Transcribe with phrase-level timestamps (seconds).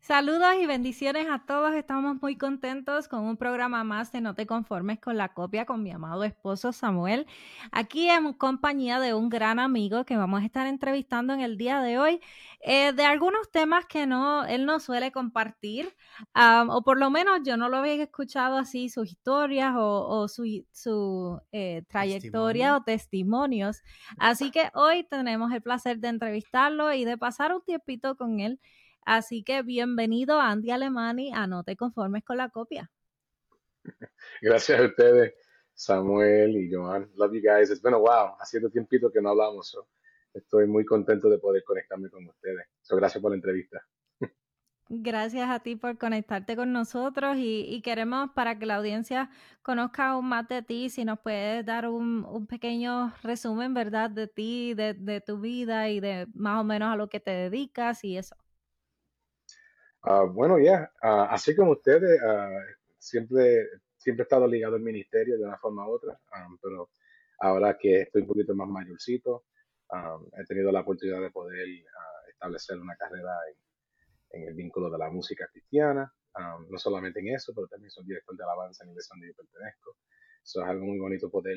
[0.00, 1.74] Saludos y bendiciones a todos.
[1.74, 5.82] Estamos muy contentos con un programa más de No te conformes con la copia con
[5.82, 7.26] mi amado esposo Samuel.
[7.72, 11.80] Aquí en compañía de un gran amigo que vamos a estar entrevistando en el día
[11.82, 12.20] de hoy
[12.60, 15.94] eh, de algunos temas que no él no suele compartir
[16.34, 21.40] o por lo menos yo no lo había escuchado así sus historias o, su, su
[21.52, 23.82] eh, trayectoria o testimonios.
[24.16, 28.60] Así que hoy tenemos el placer de entrevistarlo y de pasar un tiempito con él.
[29.08, 32.90] Así que bienvenido Andy Alemani a No te conformes con la copia.
[34.42, 35.32] Gracias a ustedes,
[35.72, 37.10] Samuel y Joan.
[37.14, 37.70] Love you guys.
[37.70, 38.34] It's been a while.
[38.38, 39.74] Haciendo tiempito que no hablamos.
[40.34, 42.66] estoy muy contento de poder conectarme con ustedes.
[42.82, 43.82] So, gracias por la entrevista.
[44.90, 49.30] Gracias a ti por conectarte con nosotros y, queremos para que la audiencia
[49.62, 54.10] conozca aún más de ti, si nos puedes dar un, pequeño resumen, ¿verdad?
[54.10, 58.04] De ti, de, tu vida y de más o menos a lo que te dedicas
[58.04, 58.36] y eso.
[60.02, 62.50] Ah, bueno, ya, ah, así como ustedes, ah,
[62.98, 66.18] siempre, siempre he estado ligado al ministerio de una forma u otra,
[66.62, 66.90] pero
[67.40, 69.44] ahora que estoy un poquito más mayorcito,
[70.38, 71.66] he tenido la oportunidad de poder
[72.28, 73.32] establecer una carrera
[74.30, 76.12] en, el vínculo de la música cristiana,
[76.68, 79.34] no solamente en eso, pero también soy director de alabanza en la iglesia donde yo
[79.34, 79.96] pertenezco.
[80.44, 81.56] Eso es algo muy bonito poder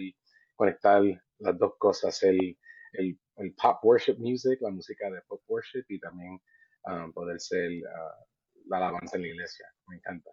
[0.56, 1.04] conectar
[1.40, 2.58] las dos cosas, el,
[2.94, 6.40] el, el pop worship music, la música de pop worship y también
[7.14, 7.72] poder ser
[8.66, 9.66] la alabanza en la iglesia.
[9.88, 10.32] Me encanta.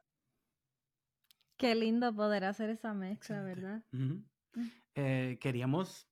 [1.57, 3.83] Qué lindo poder hacer esa mezcla, ¿verdad?
[3.91, 4.19] Mm.
[4.95, 6.09] Eh, queríamos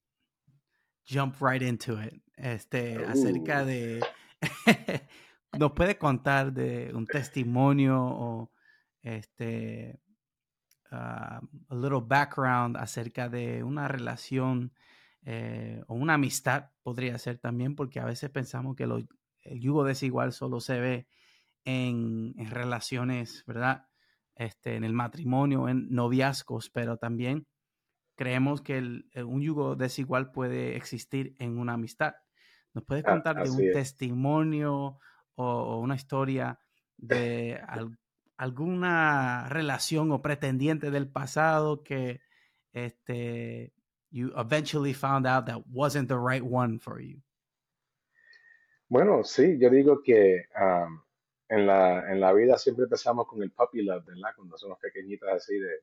[1.08, 2.22] jump right into it.
[2.36, 3.66] Este, acerca uh.
[3.66, 4.06] de.
[5.58, 8.52] ¿Nos puede contar de un testimonio o
[9.02, 10.00] este.
[10.92, 10.94] Uh,
[11.68, 14.72] a little background acerca de una relación
[15.28, 20.32] eh, o una amistad, podría ser también, porque a veces pensamos que el yugo desigual
[20.32, 21.08] solo se ve
[21.66, 23.86] en, relaciones, ¿verdad?
[24.34, 27.46] Este, en el matrimonio, en noviazgos, pero también
[28.14, 32.14] creemos que el, eh, un yugo desigual puede existir en una amistad.
[32.72, 34.98] ¿Nos puedes ah, contar de un testimonio
[35.34, 36.58] o, una historia
[36.96, 37.60] de
[38.36, 42.20] alguna relación o pretendiente del pasado que
[42.72, 43.72] este,
[44.10, 47.22] you eventually found out that wasn't the right one for you?
[48.88, 50.44] Bueno, sí, yo digo que
[51.48, 54.30] en la, en la vida siempre empezamos con el puppy love, ¿verdad?
[54.34, 55.82] Cuando somos pequeñitas así de,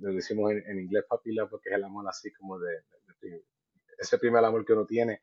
[0.00, 2.82] lo decimos en, inglés puppy love porque es el amor así como de,
[3.98, 5.22] ese primer amor que uno tiene.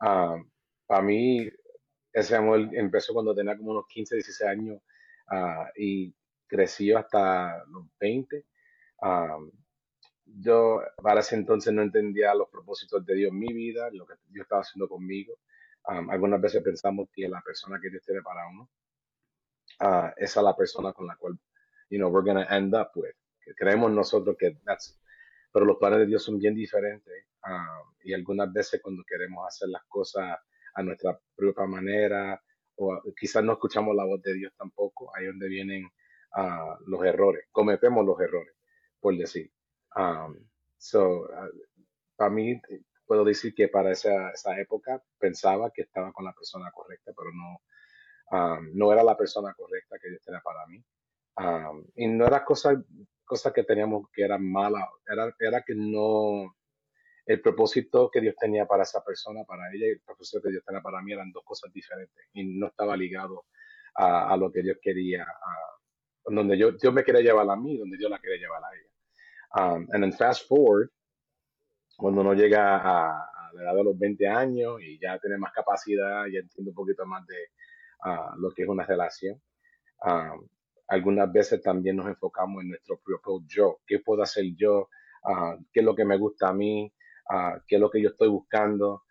[0.00, 0.36] Ah,
[0.86, 1.48] para mí,
[2.12, 4.82] ese amor empezó cuando tenía como unos 15, 16 años
[5.28, 6.12] ah, y
[6.48, 8.44] creció hasta los 20.
[9.02, 9.38] Ah,
[10.24, 14.14] yo para ese entonces no entendía los propósitos de Dios en mi vida, lo que
[14.28, 15.38] Dios estaba haciendo conmigo.
[15.84, 18.68] algunas veces pensamos que la persona que Dios tiene para uno
[19.78, 21.38] esa es la persona con la cual,
[21.90, 23.14] you know, we're going to end up with.
[23.54, 24.98] creemos nosotros que that's,
[25.52, 27.26] pero los planes de Dios son bien diferentes.
[27.46, 30.36] Um, y algunas veces cuando queremos hacer las cosas
[30.74, 32.42] a nuestra propia manera,
[32.76, 35.84] o quizás no escuchamos la voz de Dios tampoco, ahí es donde vienen
[36.36, 37.46] uh, los errores.
[37.52, 38.54] Cometemos los errores,
[39.00, 39.50] por decir.
[39.94, 40.36] Um,
[40.76, 41.50] so, uh,
[42.16, 42.60] para mí,
[43.06, 47.30] puedo decir que para esa, esa época pensaba que estaba con la persona correcta, pero
[47.32, 47.62] no,
[48.30, 50.82] no era la persona correcta que Dios tenía para mí.
[51.96, 52.82] y no era cosa,
[53.24, 56.56] cosa que teníamos que eran malas, era, era que no,
[57.26, 60.64] el propósito que Dios tenía para esa persona, para ella, y el propósito que Dios
[60.64, 63.46] tenía para mí eran dos cosas diferentes y no estaba ligado
[63.94, 65.26] a, lo que Dios quería,
[66.24, 68.90] donde yo, Dios me quería llevar a mí, donde Dios la quería llevar a ella.
[69.54, 70.90] Um, and fast forward,
[71.96, 75.52] cuando uno llega a, a la edad de los 20 años y ya tiene más
[75.52, 77.36] capacidad, ya entiende un poquito más de,
[78.38, 79.40] lo que es una relación.
[80.88, 83.80] algunas veces también nos enfocamos en nuestro propio yo.
[83.86, 84.88] ¿Qué puedo hacer yo?
[85.72, 86.92] ¿Qué es lo que me gusta a mí?
[87.66, 89.02] ¿Qué es lo que yo estoy buscando?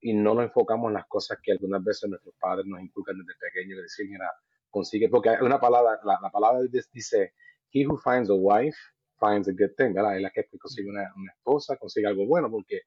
[0.00, 3.38] y no nos enfocamos en las cosas que algunas veces nuestros padres nos inculcan desde
[3.38, 4.28] pequeños, de decir, mira,
[4.70, 6.62] consigue, porque hay una palabra, la, palabra
[6.92, 7.32] dice,
[7.70, 8.76] he who finds a wife
[9.20, 10.16] finds a good thing, ¿verdad?
[10.16, 12.80] Es la que consigue una, una esposa, consigue algo bueno, porque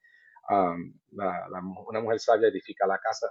[0.50, 3.28] la, una mujer sabia edifica la casa.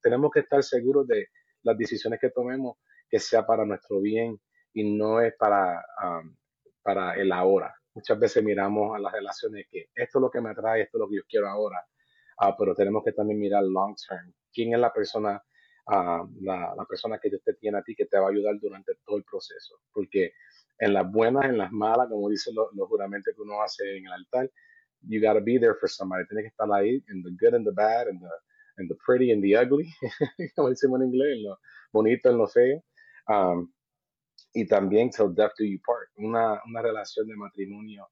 [0.00, 1.28] Tenemos que estar seguros de
[1.62, 2.76] las decisiones que tomemos
[3.08, 4.40] que sea para nuestro bien
[4.72, 5.84] y no es para,
[6.82, 7.74] para el ahora.
[7.94, 11.00] Muchas veces miramos a las relaciones que esto es lo que me atrae, esto es
[11.00, 11.84] lo que yo quiero ahora,
[12.40, 14.32] uh, pero tenemos que también mirar long term.
[14.50, 15.42] ¿Quién es la persona,
[15.88, 18.58] uh, la, la, persona que Dios te tiene a ti que te va a ayudar
[18.58, 19.80] durante todo el proceso?
[19.92, 20.32] Porque
[20.78, 24.06] en las buenas, en las malas, como dicen los, los juramentos que uno hace en
[24.06, 24.50] el altar,
[25.06, 26.24] you got to be there for somebody.
[26.24, 28.30] Tienes que estar ahí in the good and the bad, and the,
[28.78, 29.92] and the pretty and the ugly,
[30.56, 31.58] como decimos en inglés, en lo
[31.92, 32.82] bonito, en lo feo.
[33.28, 33.72] Um,
[34.54, 36.08] y también till death do you part.
[36.16, 38.08] Una, una relación de matrimonio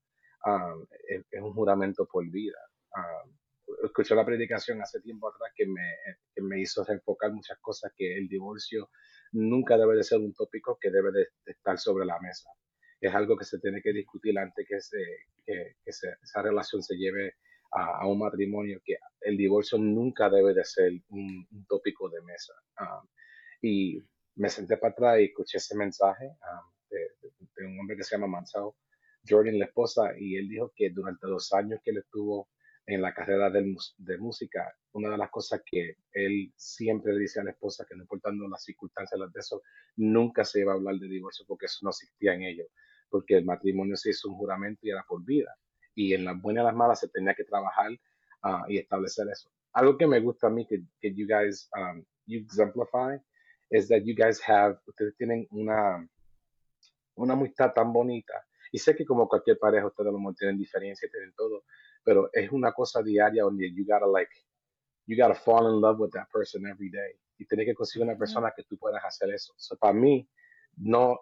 [0.46, 2.58] um, es, un juramento por vida.
[2.96, 3.36] Um,
[3.84, 5.96] escuché la predicación hace tiempo atrás que me,
[6.34, 8.90] que me hizo enfocar muchas cosas que el divorcio
[9.32, 12.50] nunca debe de ser un tópico que debe de, de estar sobre la mesa.
[13.00, 14.98] Es algo que se tiene que discutir antes que, se,
[15.44, 17.34] que, esa relación se lleve
[17.72, 22.52] a, un matrimonio, que el divorcio nunca debe de ser un, tópico de mesa.
[23.62, 24.02] Y
[24.36, 26.30] me senté para atrás y escuché ese mensaje
[26.90, 28.70] de, un hombre que se llama Mansell
[29.28, 32.48] Jordan, la esposa, y él dijo que durante los años que él estuvo
[32.86, 37.38] en la carrera de, de, música, una de las cosas que él siempre le dice
[37.40, 39.62] a la esposa, que no importando las circunstancias de eso,
[39.96, 42.66] nunca se iba a hablar de divorcio porque eso no existía en ellos,
[43.10, 45.54] porque el matrimonio se hizo un juramento y era por vida,
[45.94, 47.90] y en las buenas y las malas se tenía que trabajar
[48.44, 49.50] uh, y establecer eso.
[49.72, 53.18] Algo que me gusta a mí que, que you guys, um, you exemplify,
[53.70, 56.08] is that you guys have, ustedes tienen una,
[57.16, 58.34] una amistad tan bonita.
[58.72, 61.64] Y sé que como cualquier pareja, ustedes lo tienen diferencias, tienen todo,
[62.04, 64.30] pero es una cosa diaria donde you gotta like,
[65.06, 67.18] you gotta fall in love with that person every day.
[67.38, 69.54] Y tienes que conseguir una persona que tú puedas hacer eso.
[69.56, 70.28] So, para mí,
[70.76, 71.18] no,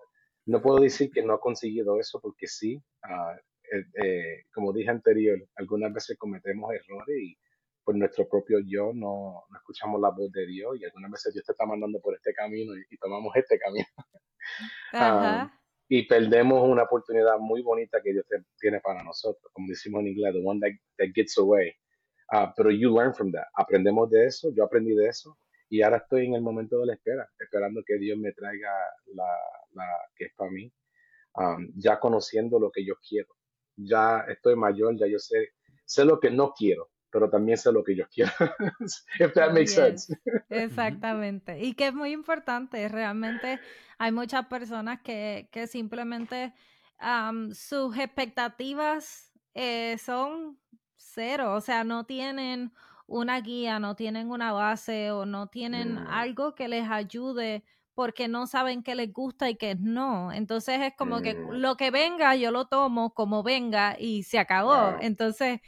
[0.48, 3.36] no puedo decir que no ha conseguido eso porque sí, uh,
[3.70, 7.36] eh, eh, como dije anterior, algunas veces cometemos errores y
[7.84, 11.44] por nuestro propio yo no, no, escuchamos la voz de Dios y algunas veces Dios
[11.44, 13.86] te está mandando por este camino y, y tomamos este camino.
[14.94, 15.50] um,
[15.86, 20.08] y perdemos una oportunidad muy bonita que Dios te, tiene para nosotros, como decimos en
[20.08, 21.74] inglés, the one that, that gets away.
[22.32, 23.46] Uh, pero you learn from that.
[23.54, 25.36] Aprendemos de eso, yo aprendí de eso
[25.70, 28.70] y ahora estoy en el momento de la espera, esperando que Dios me traiga
[29.14, 29.28] la,
[29.73, 29.87] la
[30.17, 30.73] que es para mí,
[31.35, 33.29] um, ya conociendo lo que yo quiero.
[33.76, 35.50] Ya estoy mayor, ya yo sé,
[35.85, 38.32] sé lo que no quiero, pero también sé lo que yo quiero.
[39.20, 40.12] If that makes sense.
[40.50, 41.61] Exactamente.
[41.62, 42.88] Y que es muy importante.
[42.88, 43.61] Realmente
[43.99, 46.55] hay muchas personas que, que simplemente
[47.00, 50.59] um, sus expectativas eh, son
[50.97, 51.55] cero.
[51.55, 52.73] O sea, no tienen
[53.06, 57.65] una guía, no tienen una base o no tienen Mm, algo que les ayude
[57.98, 60.30] porque no saben qué les gusta y qué no.
[60.32, 64.38] Entonces es como que mm, lo que venga, yo lo tomo como venga y se
[64.38, 64.94] acabó.
[64.94, 65.58] wow, Entonces,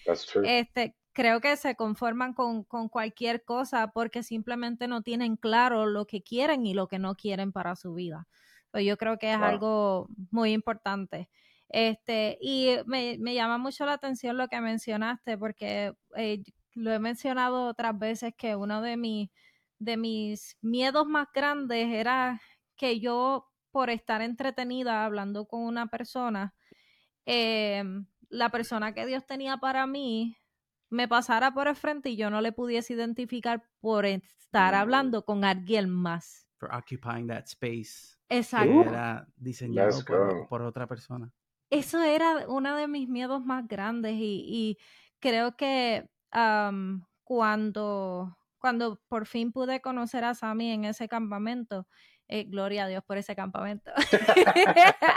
[0.40, 6.06] este, creo que se conforman con, con cualquier cosa porque simplemente no tienen claro lo
[6.06, 8.28] que quieren y lo que no quieren para su vida.
[8.70, 9.40] Pues yo creo que es Wow.
[9.40, 11.28] algo muy importante.
[11.68, 16.44] Este, y me, me llama mucho la atención lo que mencionaste, porque eh,
[16.74, 19.30] lo he mencionado otras veces que uno de mis,
[19.80, 22.40] de mis miedos más grandes era
[22.76, 26.54] que yo, por estar entretenida hablando con una persona,
[27.26, 27.82] eh,
[28.28, 30.36] la persona que Dios tenía para mí
[30.90, 35.44] me pasara por el frente y yo no le pudiese identificar por estar hablando con
[35.44, 36.46] alguien más.
[36.58, 38.82] For occupying that space Exacto.
[38.82, 40.04] que era diseñado
[40.48, 41.32] por, otra persona.
[41.70, 44.78] Eso era uno de mis miedos más grandes y, y
[45.20, 46.08] creo que
[47.24, 51.86] cuando, cuando por fin pude conocer a Sammy en ese campamento,
[52.28, 53.90] eh, gloria a Dios por ese campamento.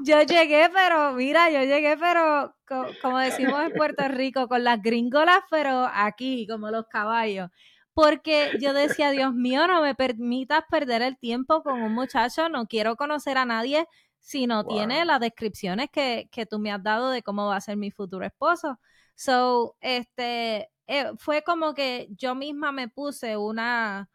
[0.00, 4.80] yo llegué, pero mira, yo llegué, pero co- como decimos en Puerto Rico, con las
[4.82, 7.50] gringolas, pero aquí, como los caballos.
[7.92, 12.66] Porque yo decía, Dios mío, no me permitas perder el tiempo con un muchacho, no
[12.66, 13.86] quiero conocer a nadie
[14.20, 17.60] si no tiene las descripciones que, que tú me has dado de cómo va a
[17.60, 18.78] ser mi futuro esposo.
[19.16, 24.10] So, este, eh, fue como que yo misma me puse una,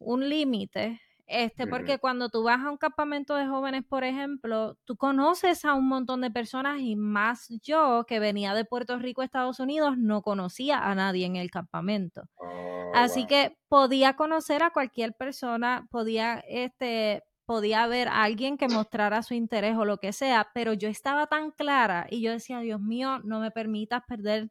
[0.00, 4.96] un límite, este, porque cuando tú vas a un campamento de jóvenes, por ejemplo, tú
[4.96, 9.60] conoces a un montón de personas y más yo, que venía de Puerto Rico, Estados
[9.60, 12.24] Unidos, no conocía a nadie en el campamento.
[12.34, 13.28] Oh, Así wow.
[13.28, 19.76] que podía conocer a cualquier persona, podía, este, podía haber alguien que mostrara su interés
[19.76, 23.38] o lo que sea, pero yo estaba tan clara y yo decía, Dios mío, no
[23.38, 24.50] me permitas perder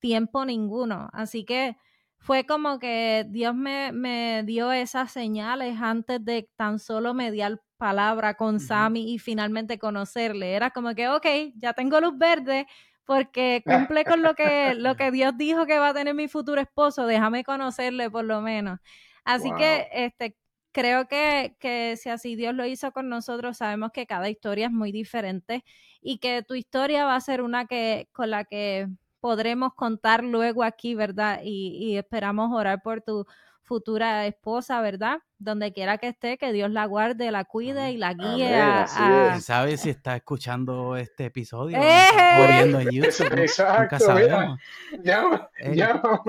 [0.00, 1.08] tiempo ninguno.
[1.12, 1.76] Así que
[2.18, 8.34] fue como que Dios me, me dio esas señales antes de tan solo mediar palabra
[8.34, 8.60] con Ujú.
[8.60, 10.52] Sammy y finalmente conocerle.
[10.54, 11.26] Era como que, ok,
[11.56, 12.66] ya tengo luz verde
[13.04, 16.60] porque cumple con lo que, lo que Dios dijo que va a tener mi futuro
[16.60, 18.78] esposo, déjame conocerle por lo menos.
[19.24, 20.36] Así que este,
[20.72, 24.72] creo que, que si así Dios lo hizo con nosotros, sabemos que cada historia es
[24.72, 25.64] muy diferente
[26.00, 28.88] y que tu historia va a ser una que con la que
[29.20, 31.40] podremos contar luego aquí, ¿verdad?
[31.44, 33.26] Y, y esperamos orar por tu
[33.70, 35.18] futura esposa, ¿verdad?
[35.38, 39.40] Donde quiera que esté, que Dios la guarde, la cuide y la guíe a, ¿Quién
[39.40, 43.38] sabe si está escuchando este episodio o viendo en YouTube?
[43.38, 44.58] Exacto, Nunca sabemos.
[45.04, 45.76] Llama, eh.
[45.76, 46.20] llama.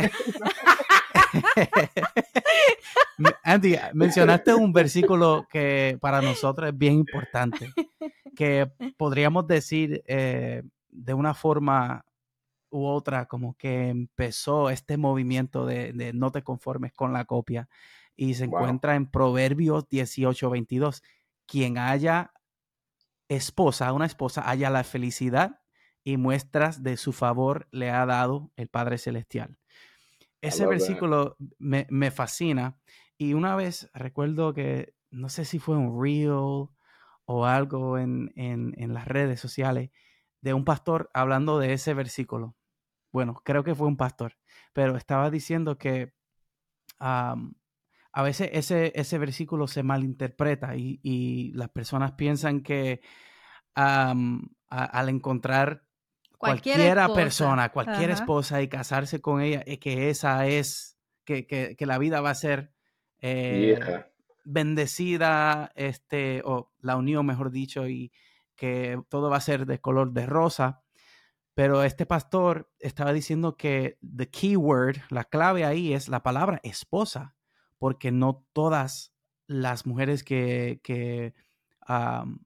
[3.44, 7.74] Andy, mencionaste un versículo que para nosotros es bien importante,
[8.36, 12.06] que podríamos decir eh, de una forma
[12.72, 17.70] u otra, como que empezó este movimiento de, no te conformes con la copia
[18.16, 21.04] y se encuentra en Proverbios 18, 22.
[21.46, 22.34] Quien haya
[23.28, 25.62] esposa, una esposa, haya la felicidad
[26.04, 29.58] y muestras de su favor le ha dado el Padre Celestial.
[30.42, 32.80] Ese versículo me, me, fascina
[33.18, 36.70] y una vez recuerdo que, no sé si fue un reel
[37.26, 39.92] o algo en, en, en las redes sociales,
[40.42, 42.56] de un pastor hablando de ese versículo
[43.12, 44.38] bueno, creo que fue un pastor,
[44.74, 46.14] pero estaba diciendo que
[47.00, 53.02] a veces ese, ese versículo se malinterpreta y, las personas piensan que
[53.76, 55.84] al encontrar
[56.38, 62.22] cualquiera persona, cualquier esposa y casarse con ella, es que esa es, que, la vida
[62.22, 62.74] va a ser
[63.20, 63.78] eh,
[64.44, 68.12] bendecida, este, o la unión, mejor dicho, y
[68.56, 70.81] que todo va a ser de color de rosa.
[71.54, 77.36] Pero este pastor estaba diciendo que the keyword, la clave ahí es la palabra esposa,
[77.78, 79.14] porque no todas
[79.48, 81.34] las mujeres que, que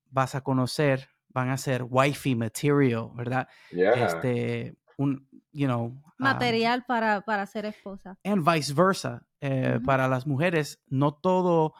[0.09, 3.47] vas a conocer van a ser wifey material, ¿verdad?
[3.69, 8.17] Este, un, you know, material para, para ser esposa.
[8.23, 9.27] And vice versa.
[9.41, 11.73] Eh, para las mujeres, no todos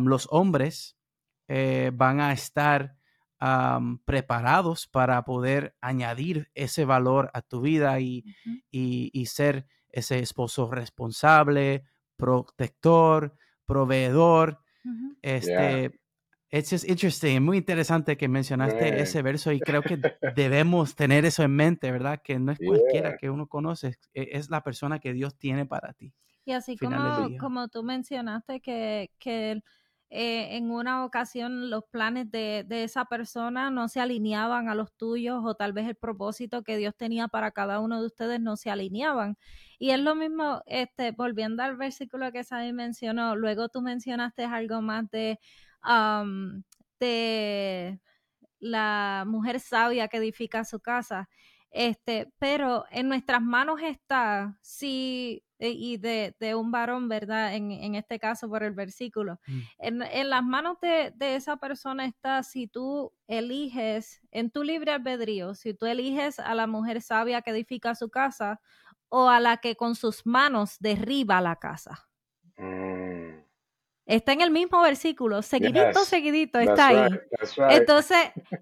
[0.00, 0.98] los hombres
[1.48, 2.96] eh, van a estar
[4.04, 8.24] preparados para poder añadir ese valor a tu vida y,
[8.70, 11.84] y, ser ese esposo responsable,
[12.16, 13.36] protector,
[13.66, 14.58] proveedor.
[15.22, 16.00] Este,
[16.50, 19.98] es just interesting, muy interesante que mencionaste ese verso y creo que
[20.36, 22.20] debemos tener eso en mente, ¿verdad?
[22.22, 26.14] Que no es cualquiera que uno conoce, es la persona que Dios tiene para ti.
[26.44, 29.62] Y así como, como tú mencionaste que, que
[30.10, 35.42] eh, en una ocasión los planes de, esa persona no se alineaban a los tuyos
[35.44, 38.70] o tal vez el propósito que Dios tenía para cada uno de ustedes no se
[38.70, 39.36] alineaban.
[39.78, 44.82] Y es lo mismo, este, volviendo al versículo que Sabi mencionó, luego tú mencionaste algo
[44.82, 45.40] más de,
[47.00, 48.00] de
[48.60, 51.28] la mujer sabia que edifica su casa.
[51.70, 57.54] Este, pero en nuestras manos está si y de, un varón, ¿verdad?
[57.54, 59.40] En, este caso por el versículo.
[59.46, 59.60] Mm.
[59.78, 65.74] En, las manos de, esa persona está si tú eliges, en tu libre albedrío, si
[65.74, 68.60] tú eliges a la mujer sabia que edifica su casa
[69.08, 72.08] o a la que con sus manos derriba la casa.
[72.56, 73.43] Mm.
[74.06, 77.08] Está en el mismo versículo, seguidito, seguidito, está ahí.
[77.70, 78.18] Entonces,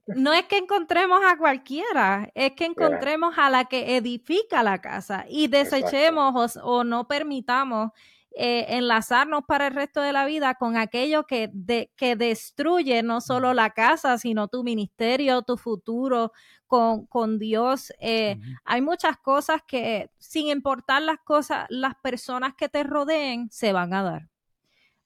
[0.07, 5.25] no es que encontremos a cualquiera, es que encontremos a la que edifica la casa
[5.29, 7.91] y desechemos o, no permitamos
[8.37, 11.51] eh, enlazarnos para el resto de la vida con aquello que,
[11.97, 16.31] que destruye no solo la casa, sino tu ministerio, tu futuro
[16.69, 17.93] con, con Dios.
[17.99, 23.73] Eh, hay muchas cosas que, sin importar las cosas, las personas que te rodeen, se
[23.73, 24.32] van a dar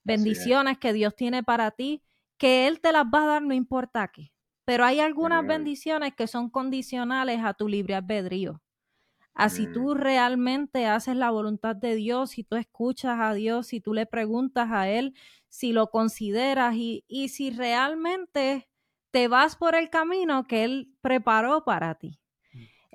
[0.06, 2.02] bendiciones que Dios tiene para ti,
[2.38, 4.32] que Él te las va a dar no importa qué.
[4.64, 8.62] Pero hay algunas bendiciones que son condicionales a tu libre albedrío.
[9.34, 13.92] Así tú realmente haces la voluntad de Dios, si tú escuchas a Dios, si tú
[13.94, 15.14] le preguntas a Él,
[15.48, 18.68] si lo consideras y, y si realmente
[19.12, 22.18] te vas por el camino que Él preparó para ti.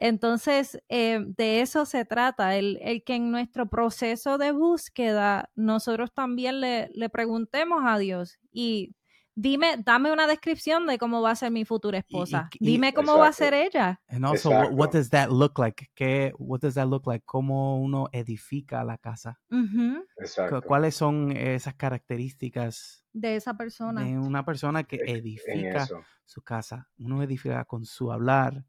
[0.02, 6.60] Entonces, eh, de eso se trata, el, que en nuestro proceso de búsqueda nosotros también
[6.60, 8.96] le, preguntemos a Dios y
[9.36, 12.50] dime, dame una descripción de cómo va a ser mi futura esposa.
[12.60, 14.02] dime cómo va a ser ella.
[14.08, 15.92] And also, what, does that look like?
[15.94, 17.24] ¿Qué, what does that look like?
[17.24, 19.40] ¿Cómo uno edifica la casa?
[20.66, 24.04] ¿Cuáles son esas características de esa persona?
[24.04, 25.88] De una persona que edifica
[26.26, 26.90] su casa.
[26.98, 28.66] Uno edifica con su hablar,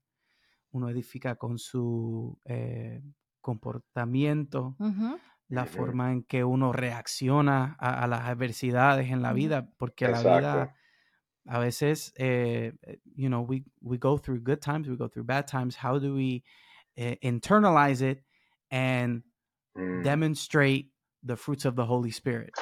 [0.72, 3.02] uno edifica con su eh,
[3.40, 4.76] comportamiento,
[5.48, 10.74] la forma en que uno reacciona a, las adversidades en la vida, porque la vida
[11.46, 15.26] a veces, eh, eh, you know, we, we go through good times, we go through
[15.26, 15.76] bad times.
[15.76, 16.44] How do we
[16.96, 18.22] internalize it
[18.70, 19.22] and
[19.76, 20.04] mm.
[20.04, 22.52] demonstrate the fruits of the Holy Spirit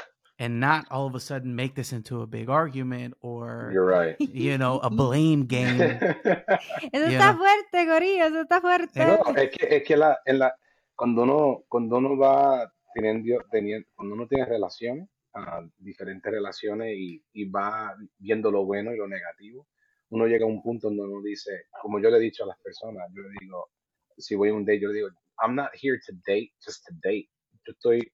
[0.41, 4.17] and not all of a sudden make this into a big argument or You're right.
[4.19, 5.79] you know a blame game.
[6.93, 7.39] Eso está know.
[7.39, 8.99] fuerte, Corillo, eso está fuerte.
[9.07, 10.55] No, es que, es que la, en la,
[10.97, 17.23] cuando uno, cuando uno va teniendo, teniendo, cuando uno tiene relaciones, ah, diferentes relaciones y,
[17.35, 19.67] y va viendo lo bueno y lo negativo,
[20.09, 22.59] uno llega a un punto donde uno dice, como yo le he dicho a las
[22.61, 23.71] personas, yo le digo,
[24.17, 25.09] si voy a un date, yo le digo,
[25.43, 27.29] I'm not here to date just to date.
[27.67, 28.11] Yo estoy,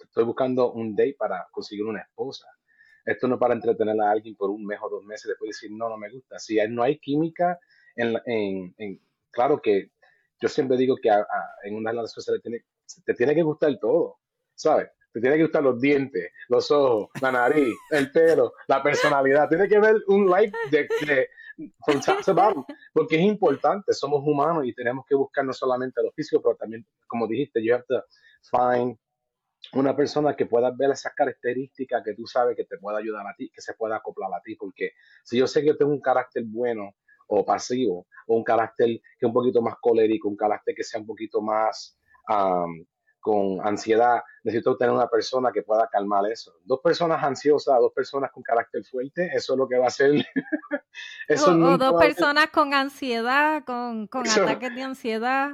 [0.00, 2.46] estoy buscando un date para conseguir una esposa.
[3.04, 5.88] Esto no para entretener a alguien por un mes o dos meses, después decir, no,
[5.88, 6.38] no me gusta.
[6.38, 7.58] Si no hay química,
[7.96, 9.00] en, en, en-
[9.30, 9.90] claro que
[10.40, 12.64] yo siempre digo que a- a- en una relación se le tiene,
[13.04, 14.18] te tiene que gustar todo,
[14.54, 14.88] ¿sabes?
[15.12, 19.48] Te tiene que gustar los dientes, los ojos, la nariz, el pelo, la personalidad.
[19.48, 21.28] Tiene que ver un like de, de
[21.84, 22.64] from top to bottom,
[22.94, 23.92] porque es importante.
[23.92, 27.74] Somos humanos y tenemos que buscar no solamente lo físico, pero también, como dijiste, you
[27.74, 28.02] have to
[28.50, 28.96] find
[29.74, 33.34] una persona que pueda ver esas características que tú sabes que te pueda ayudar a
[33.34, 34.92] ti, que se pueda acoplar a ti, porque
[35.22, 36.94] si yo sé que tengo un carácter bueno
[37.28, 41.00] o pasivo, o un carácter que es un poquito más colérico, un carácter que sea
[41.00, 41.98] un poquito más
[43.22, 46.52] con ansiedad, necesito tener una persona que pueda calmar eso.
[46.64, 50.10] Dos personas ansiosas, dos personas con carácter fuerte, eso es lo que va a hacer.
[51.28, 55.50] eso O, dos va a ser- personas con ansiedad, con, con Eso- ataques de ansiedad.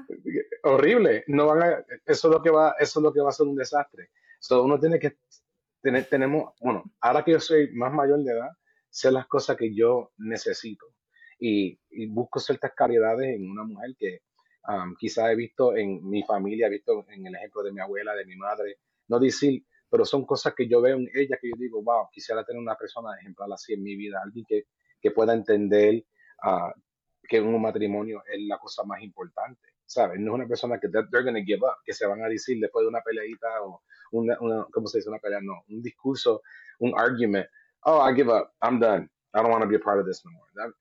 [0.63, 1.25] horrible.
[1.29, 3.47] No van a, eso es lo que va, eso es lo que va a ser
[3.47, 4.11] un desastre.
[4.41, 5.19] So, uno tiene que
[5.83, 8.51] tener, tenemos, bueno, ahora que yo soy más mayor de edad,
[8.91, 10.87] sé las cosas que yo necesito
[11.39, 14.21] y, y busco ciertas calidades en una mujer que
[14.69, 18.15] um, quizás he visto en mi familia, he visto en el ejemplo de mi abuela,
[18.15, 21.57] de mi madre, no decir, pero son cosas que yo veo en ella que yo
[21.59, 24.67] digo, wow, quisiera tener una persona ejemplar así en mi vida, alguien que,
[25.01, 26.05] que pueda entender
[26.43, 26.73] ah,
[27.27, 30.21] que un matrimonio es la cosa más importante, ¿sabes?
[30.21, 32.85] No es una persona que they're, gonna give up, que se van a decir después
[32.85, 33.83] de una peleita o
[34.13, 35.09] una, una ¿cómo se dice?
[35.09, 36.43] Una pelea, no, un discurso,
[36.81, 37.47] un argument.
[37.85, 40.23] Oh, I give up, I'm done, I don't want to be a part of this
[40.25, 40.31] no.
[40.54, 40.75] That-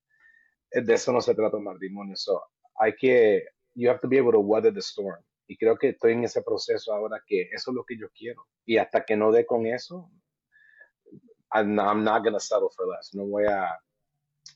[0.71, 2.15] de eso no se trata un matrimonio.
[2.15, 2.43] So,
[2.79, 5.21] hay que, you have to be able to weather the storm.
[5.47, 8.45] Y creo que estoy en ese proceso ahora que eso es lo que yo quiero.
[8.65, 10.09] Y hasta que no dé con eso,
[11.53, 13.13] I'm not, I'm not gonna settle for less.
[13.13, 13.69] No voy a,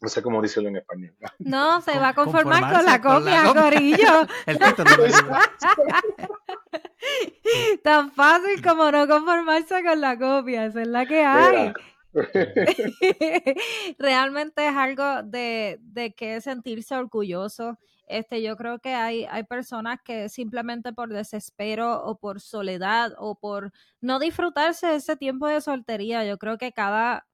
[0.01, 1.15] no sé cómo decirlo en español.
[1.39, 3.63] No, se Con- va a conformar con la con copia, copia.
[3.63, 4.27] Corillo.
[4.47, 4.59] El.
[7.83, 11.57] Tan fácil como no conformarse con la copia, esa es la que hay.
[11.57, 11.73] Mira.
[13.99, 17.77] Realmente es algo de, de que sentirse orgulloso.
[18.07, 23.35] Este, yo creo que hay, hay personas que simplemente por desespero o por soledad o
[23.35, 23.71] por
[24.01, 27.25] no disfrutarse de ese tiempo de soltería, yo creo que cada,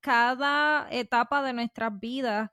[0.00, 2.50] cada etapa de nuestras vidas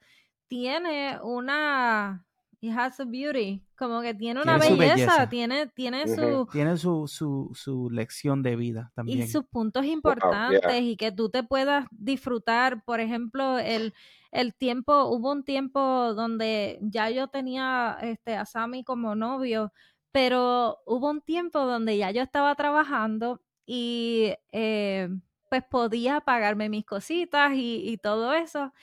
[0.47, 2.25] tiene una,
[2.59, 5.29] it has a beauty, como que tiene una Tiene belleza, belleza.
[5.29, 9.27] tiene, tiene su, Tiene su, su, su lección de vida y también.
[9.27, 9.93] sus puntos yeah.
[9.93, 13.95] importantes y que tú te puedas disfrutar, por ejemplo, el,
[14.31, 19.73] el tiempo, hubo un tiempo donde ya yo tenía este, a Sammy como novio,
[20.11, 25.09] pero hubo un tiempo donde ya yo estaba trabajando y eh,
[25.49, 28.73] pues podía pagarme mis cositas y, y todo eso.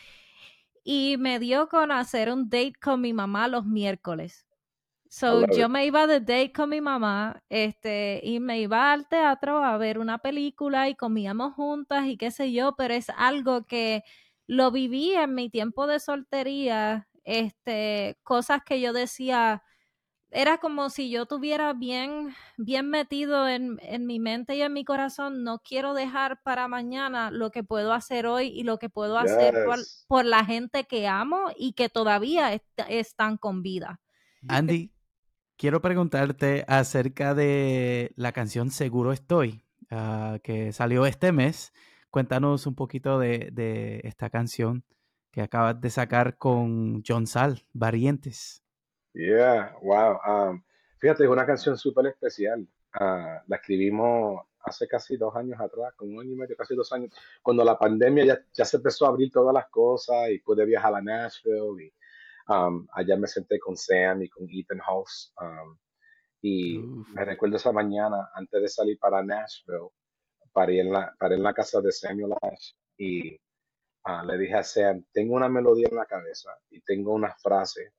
[0.82, 4.47] Y me dio con hacer un date con mi mamá los miércoles.
[5.10, 5.70] So, yo it.
[5.70, 9.98] me iba de date con mi mamá, este, y me iba al teatro a ver
[9.98, 14.02] una película y comíamos juntas y qué sé yo, pero es algo que
[14.46, 19.62] lo viví en mi tiempo de soltería, este, cosas que yo decía,
[20.30, 24.84] era como si yo tuviera bien, bien metido en, en mi mente y en mi
[24.84, 29.18] corazón, no quiero dejar para mañana lo que puedo hacer hoy y lo que puedo
[29.18, 34.00] hacer por, la gente que amo y que todavía est- están con vida.
[34.48, 34.90] Andy,
[35.58, 41.74] quiero preguntarte acerca de la canción Seguro Estoy, ah, que salió este mes.
[42.10, 44.84] Cuéntanos un poquito de, esta canción
[45.30, 48.62] que acabas de sacar con John Sal, Variantes.
[49.12, 50.18] Yeah, wow.
[50.26, 50.62] Um,
[50.98, 52.66] fíjate, es una canción súper especial.
[52.92, 56.92] Ah, la escribimos hace casi dos años atrás, como un año y medio, casi dos
[56.92, 60.64] años, cuando la pandemia ya, ya se empezó a abrir todas las cosas y pude
[60.64, 61.92] viajar a Nashville y
[62.48, 65.32] um, allá me senté con Sam y con Ethan House.
[65.40, 65.76] um,
[66.42, 67.08] y Uf.
[67.14, 69.90] me recuerdo esa mañana, antes de salir para Nashville,
[70.52, 73.38] paré en la, paré en la casa de Samuel Ash y
[74.04, 77.92] ah, le dije a Sam, tengo una melodía en la cabeza y tengo una frase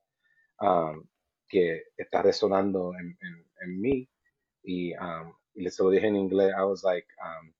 [0.61, 1.05] um,
[1.47, 4.09] que está resonando en, en, en mí
[4.63, 7.53] y, um, y le se lo dije en inglés, I was like, um,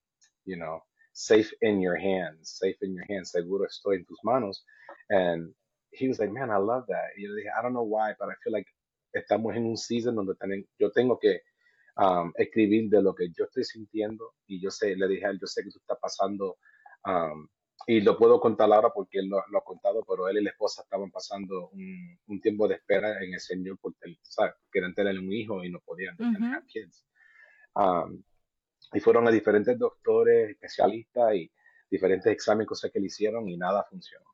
[0.46, 4.64] you know, safe in your hands, safe in your hands, seguro estoy en tus manos.
[5.10, 5.54] And
[5.92, 7.16] he was like, man, I love that.
[7.16, 8.66] Y yo le dije, I don't know why, but I feel like
[9.12, 11.42] estamos en un season donde tenen- yo tengo que
[11.96, 15.38] um, escribir de lo que yo estoy sintiendo y yo sé, le dije a él,
[15.40, 16.58] yo sé que tú estás pasando,
[17.06, 17.48] um,
[17.86, 20.82] y lo puedo contar ahora porque él lo, ha contado, pero él y la esposa
[20.82, 24.54] estaban pasando un, un tiempo de espera en el Señor porque ¿sabes?
[24.70, 27.06] querían tener un hijo y no podían tener kids.
[27.74, 28.22] Um,
[28.92, 31.50] y fueron a diferentes doctores, especialistas y
[31.90, 34.29] diferentes exámenes, cosas que le hicieron y nada funcionó.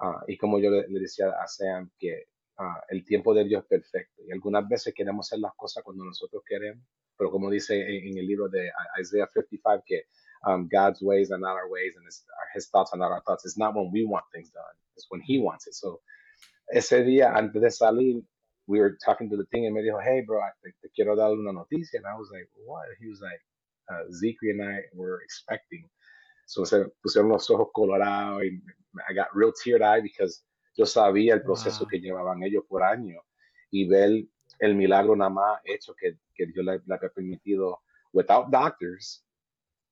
[0.00, 2.26] Uh, y como yo le, le, decía a Sam, que
[2.58, 4.22] uh, el tiempo de Dios es perfecto.
[4.26, 6.84] Y algunas veces queremos hacer las cosas cuando nosotros queremos,
[7.16, 10.04] pero como dice en, en el libro de Isaiah 55, que
[10.46, 13.44] um, God's ways are not our ways and his, his, thoughts are not our thoughts.
[13.46, 14.64] It's not when we want things done,
[14.96, 15.74] it's when He wants it.
[15.74, 16.00] So,
[16.72, 18.22] ese día antes de salir,
[18.66, 21.32] we were talking to the thing and me dijo, hey, bro, te, te quiero dar
[21.32, 21.96] una noticia.
[21.96, 22.86] And I was like, what?
[23.00, 23.40] He was like,
[23.90, 25.88] uh, Zeke and I were expecting.
[26.46, 28.62] So se pusieron los ojos colorados y
[29.08, 30.44] I got real teared eyed because
[30.76, 31.88] yo sabía el proceso wow.
[31.88, 33.22] que llevaban ellos por años
[33.70, 34.24] y ver
[34.60, 37.80] el milagro nada más hecho que, que Dios le, le había permitido
[38.12, 39.24] without doctors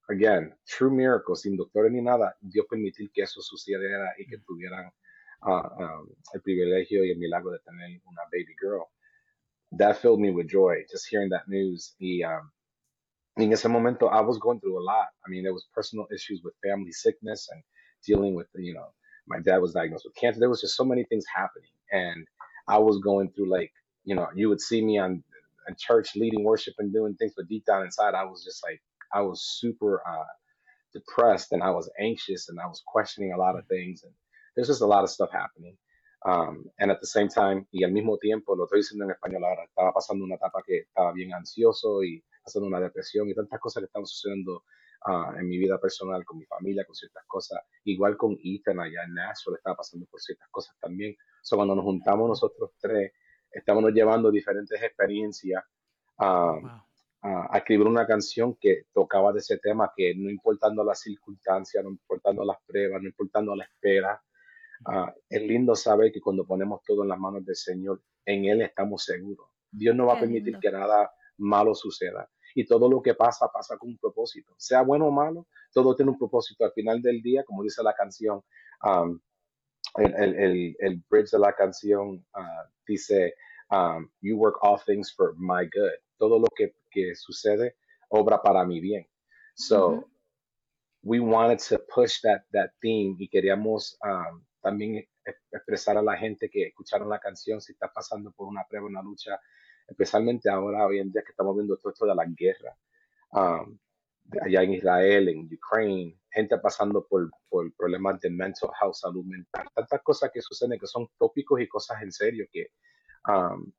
[0.09, 4.91] again, true miracle, sin doctores ni nada, Dios permitir que eso sucediera y que tuvieran
[5.43, 8.87] uh, um, el privilegio y el milagro de tener una baby girl.
[9.79, 11.95] That filled me with joy, just hearing that news.
[11.99, 12.53] Y um,
[13.39, 15.09] en ese momento, I was going through a lot.
[15.27, 17.63] I mean, there was personal issues with family sickness and
[18.07, 18.89] dealing with, you know,
[19.29, 20.41] my dad was diagnosed with cancer.
[20.41, 21.71] There was just so many things happening.
[21.93, 22.27] And
[22.69, 23.73] I was going through like,
[24.05, 25.25] you know, you would see me on
[25.69, 28.83] in church leading worship and doing things, but deep down inside, I was just like,
[29.15, 30.25] I was super uh,
[30.95, 34.13] depressed and I was anxious and I was questioning a lot of things and
[34.57, 35.77] there's just a lot of stuff happening.
[36.25, 39.45] Um, and at the same time, y al mismo tiempo, lo estoy diciendo en español
[39.45, 43.59] ahora, estaba pasando una etapa que estaba bien ansioso y pasando una depresión y tantas
[43.59, 44.65] cosas que estaban sucediendo
[45.07, 47.61] uh, en mi vida personal, con mi familia, con ciertas cosas.
[47.85, 51.17] Igual con Ethan allá en Nashville, estaba pasando por ciertas cosas también.
[51.43, 53.13] So, cuando nos juntamos nosotros tres,
[53.51, 55.65] estábamos llevando diferentes experiencias.
[56.19, 56.83] Wow
[57.23, 61.91] a escribir una canción que tocaba de ese tema, que no importando las circunstancias, no
[61.91, 64.21] importando las pruebas, no importando la espera,
[64.87, 68.63] uh, es lindo saber que cuando ponemos todo en las manos del Señor, en Él
[68.63, 69.49] estamos seguros.
[69.71, 72.29] Dios no va a permitir que nada malo suceda.
[72.55, 74.55] Y todo lo que pasa, pasa con un propósito.
[74.59, 76.65] Sea bueno o malo, todo tiene un propósito.
[76.65, 78.43] Al final del día, como dice la canción,
[78.85, 79.19] um,
[79.97, 83.35] el, el, el, el, bridge de la canción uh, dice,
[83.71, 85.93] um, You work all things for my good.
[86.19, 87.77] Todo lo que que sucede
[88.11, 89.07] obra para mi bien.
[89.55, 90.05] So
[91.03, 95.07] we wanted to push that that theme y queríamos um, también
[95.51, 99.03] expresar a la gente que escucharon la canción si está pasando por una prueba, una
[99.03, 99.39] lucha,
[99.87, 102.77] especialmente ahora hoy en día que estamos viendo todo esto de la guerra.
[103.33, 103.79] Um,
[104.41, 109.67] allá en Israel, en Ukraine, gente pasando por, por problemas de mental health, salud mental,
[109.75, 112.69] tantas cosas que suceden que son tópicos y cosas en serio que
[113.29, 113.71] um,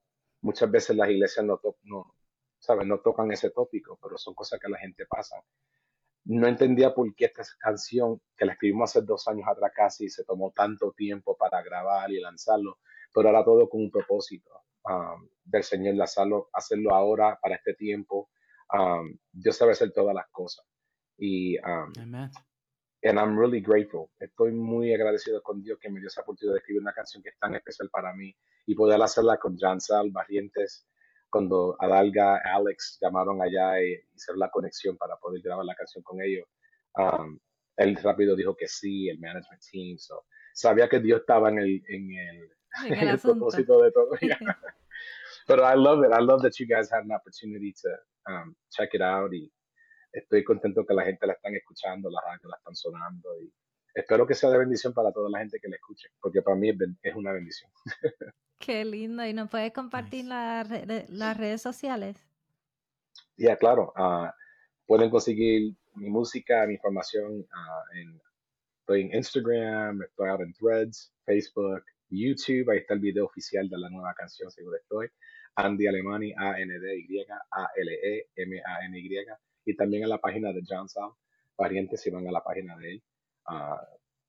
[0.41, 2.15] muchas veces las iglesias no, no,
[2.59, 2.85] ¿sabes?
[2.85, 5.37] No tocan ese tópico, pero son cosas que la gente pasa.
[6.25, 10.23] No entendía por qué esta canción, que la escribimos hace dos años atrás casi, se
[10.23, 12.79] tomó tanto tiempo para grabar y lanzarlo,
[13.13, 14.51] pero era todo con un propósito
[14.85, 18.29] um, del Señor, lanzarlo, hacerlo ahora, para este tiempo.
[18.73, 20.65] Um, Dios sabe hacer todas las cosas.
[21.17, 22.31] Y, um, Amen.
[23.05, 24.09] And I'm really grateful.
[24.17, 27.29] Estoy muy agradecido con Dios que me dio esa oportunidad de escribir una canción que
[27.29, 28.33] es tan especial para mí
[28.65, 30.87] y poder hacerla con Jan Sal, Barrientes,
[31.33, 36.21] cuando Adalga, Alex llamaron allá y hicieron la conexión para poder grabar la canción con
[36.21, 36.45] ellos,
[36.95, 37.39] um,
[37.77, 41.83] él rápido dijo que sí, el management team, so, sabía que Dios estaba en el,
[41.87, 42.51] en el,
[42.85, 44.11] en el, el propósito de todo.
[45.47, 48.93] Pero I love it, I love that you guys had an opportunity to um, check
[48.93, 49.51] it out y
[50.11, 53.51] estoy contento que la gente la están escuchando, la radio la están sonando y
[53.93, 56.71] espero que sea de bendición para toda la gente que la escuche, porque para mí
[57.01, 57.69] es una bendición.
[58.59, 59.25] Qué lindo.
[59.25, 62.17] ¿Y nos puedes compartir las redes sociales?
[63.35, 63.91] Ya, claro.
[63.95, 64.33] Ah,
[64.85, 68.21] pueden conseguir mi música, mi información uh, en,
[68.79, 72.69] estoy en Instagram, estoy ahora en Threads, Facebook, YouTube.
[72.69, 75.09] Ahí está el video oficial de la nueva canción, seguro estoy.
[75.55, 79.25] Andy Alemani, A-N-D-Y, A-L-E-M-A-N-Y.
[79.65, 81.11] Y también en la página de John Sal.
[81.55, 83.03] Parientes, si van a la página de él.
[83.49, 83.77] Uh,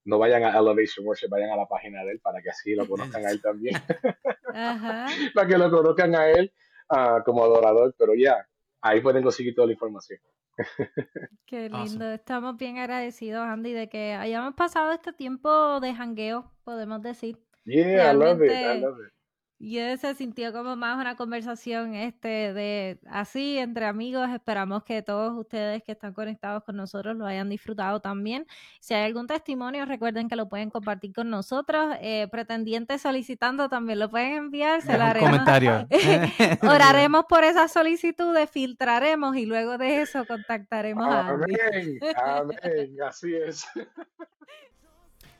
[0.05, 2.87] no vayan a Elevation Worship, vayan a la página de él para que así lo
[2.87, 3.75] conozcan a él también.
[5.35, 6.53] para que lo conozcan a él
[6.91, 8.47] uh, como adorador, pero ya,
[8.83, 10.21] ahí pueden conseguir toda la información.
[11.47, 17.03] Qué lindo, estamos bien agradecidos, Andy, de que hayamos pasado este tiempo de jangueo, podemos
[17.03, 17.39] decir.
[17.65, 19.14] Yeah, I love it, I love it.
[19.59, 24.29] Y se sintió como más una conversación este de así entre amigos.
[24.31, 28.47] Esperamos que todos ustedes que están conectados con nosotros lo hayan disfrutado también.
[28.81, 31.97] Si hay algún testimonio, recuerden que lo pueden compartir con nosotros.
[32.01, 34.83] Eh, pretendientes solicitando también lo pueden enviar.
[34.83, 35.31] Se lo haremos.
[35.31, 35.87] comentario.
[36.63, 43.67] Oraremos por esas solicitudes, filtraremos y luego de eso contactaremos a Amén, amén, así es.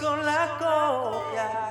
[0.00, 1.63] con la copia.